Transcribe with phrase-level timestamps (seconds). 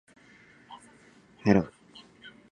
[1.45, 1.67] hello